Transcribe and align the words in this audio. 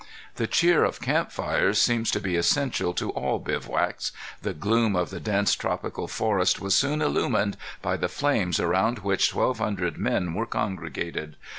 The 0.37 0.47
cheer 0.47 0.83
of 0.83 0.99
camp 0.99 1.31
fires 1.31 1.79
seems 1.79 2.09
to 2.09 2.19
be 2.19 2.35
essential 2.35 2.91
to 2.95 3.11
all 3.11 3.37
bivouacs. 3.37 4.11
The 4.41 4.55
gloom 4.55 4.95
of 4.95 5.11
the 5.11 5.19
dense 5.19 5.53
tropical 5.53 6.07
forest 6.07 6.59
was 6.59 6.73
soon 6.73 7.03
illumined 7.03 7.55
by 7.83 7.97
the 7.97 8.09
flames 8.09 8.59
around 8.59 8.97
which 9.03 9.29
twelve 9.29 9.59
hundred 9.59 9.99
men 9.99 10.33
were 10.33 10.47
congregated. 10.47 11.35